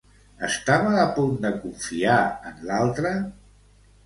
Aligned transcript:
Estava 0.45 0.93
a 1.01 1.03
punt 1.17 1.35
de 1.43 1.51
confiar 1.65 2.17
en 2.53 2.65
l'altre? 2.71 3.13